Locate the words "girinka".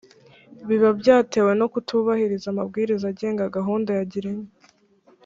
4.11-4.53